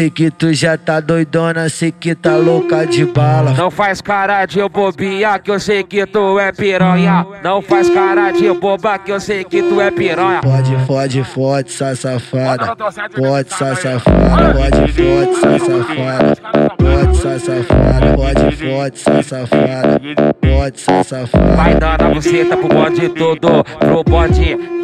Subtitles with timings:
[0.00, 3.52] Sei que tu já tá doidona, sei que tá louca de bala.
[3.52, 7.26] Não faz cara de bobinha que eu sei que tu é piranha.
[7.44, 10.40] Não faz cara de boba que eu sei que tu é piranha.
[10.40, 12.74] Pode, fode, fode, sa safada.
[13.14, 14.54] Pode, sa safada.
[14.54, 16.36] Pode, fode, sa safada.
[16.78, 18.16] Pode, sa safada.
[18.16, 20.00] Pode, fode, sa safada.
[20.40, 21.56] Pode, sa safada.
[21.56, 24.79] Vai dando a buceta pro bonde todo, pro bonde.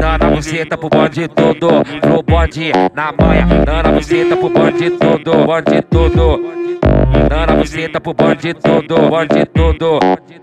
[0.00, 1.68] Dando a buceta pro bonde todo,
[2.00, 3.46] pro bonde na manha.
[3.64, 6.40] Dando a buceta pro bonde todo, bonde todo.
[7.28, 9.98] Dando a buceta pro bonde todo, bonde todo.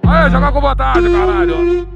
[0.08, 1.95] Aí, joga com vontade, caralho.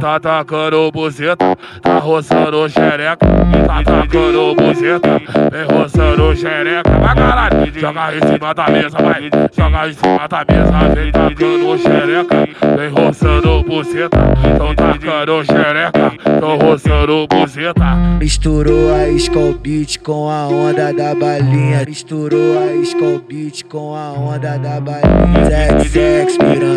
[0.00, 3.26] Tá tacando buceta, tá roçando xereca.
[3.66, 5.20] Tá tacando buceta,
[5.50, 6.90] vem roçando xereca.
[6.98, 9.30] Vai caralho, joga em cima da mesa, vai.
[9.56, 12.48] Joga em cima da mesa, vem tacando xereca.
[12.76, 14.18] Vem roçando buceta,
[14.58, 16.12] tão tacando xereca.
[16.40, 17.96] Tão roçando buceta.
[18.20, 21.84] Misturou a Beat com a onda da balinha.
[21.86, 25.46] Misturou a Beat com a onda da balinha.
[25.46, 26.75] Sex, sex, piranha.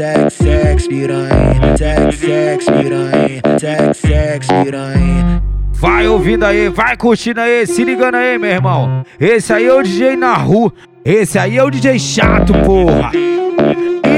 [0.00, 1.76] Sex, sex, piranha.
[1.76, 3.42] Sex, sex, piranha.
[3.58, 5.42] Sex, sex, piranha.
[5.74, 9.04] Vai ouvindo aí, vai curtindo aí, se ligando aí, meu irmão.
[9.20, 10.72] Esse aí é o DJ na rua.
[11.04, 13.10] Esse aí é o DJ chato, porra.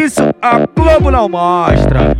[0.00, 2.14] Isso a Globo não mostra.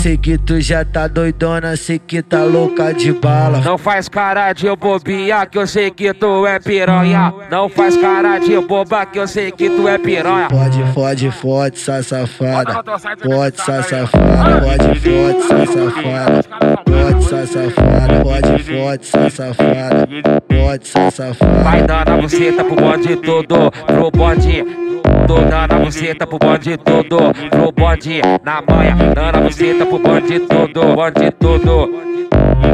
[0.00, 3.60] Sei que tu já tá doidona, sei que tá louca de bala.
[3.60, 7.34] Não faz cara de bobinha que eu sei que tu é piranha.
[7.50, 10.48] Não faz cara de boba que eu sei que tu é piranha.
[10.48, 12.82] Pode, fode, fode, sa safada.
[13.22, 14.60] Pode, sa safada.
[14.62, 16.42] Pode, fode, sa safada.
[16.86, 18.20] Pode, sa safada.
[18.22, 20.08] Pode, fode, sa safada.
[20.48, 21.62] Pode, sa safada.
[21.62, 24.89] Vai dando a buceta pro bonde todo, pro bonde.
[25.30, 27.16] Tô dando a buceta pro bonde todo,
[27.50, 28.96] pro bonde na manha.
[29.14, 31.90] Dando a buceta pro bonde todo, bonde todo.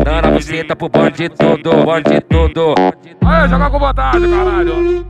[0.03, 2.75] Dando a buceta pro bonde todo, bonde todo.
[3.27, 5.07] Aí, joga com vontade, caralho.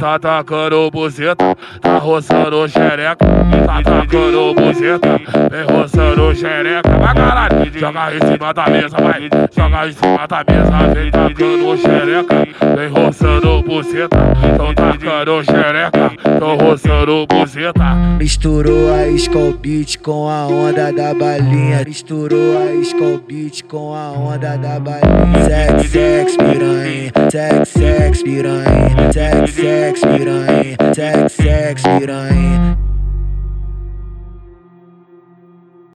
[0.00, 3.18] Tá tacando buceta, tá roçando xereca.
[3.66, 6.98] Tá tacando buceta, vem roçando xereca.
[6.98, 9.28] Vai caralho, joga em cima da mesa, vai.
[9.56, 12.48] Joga em cima da mesa, vem tacando xereca.
[12.76, 14.18] Vem roçando buceta,
[14.56, 16.38] tão tacando xereca.
[16.38, 17.94] Tão roçando buceta.
[18.18, 19.58] Misturou a Skull
[20.02, 21.84] com a onda da balinha.
[21.86, 23.22] Misturou a Skull
[23.68, 25.44] com a onda da balinha.
[25.44, 27.12] Sex, sex, piranha.
[27.30, 29.12] Sex, sex, piranha.
[29.12, 30.76] Sex, sex, piranha.
[30.94, 32.87] Sex, sex, piranha.